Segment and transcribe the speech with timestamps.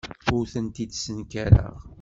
[0.35, 1.75] Ur tent-id-ssenkareɣ.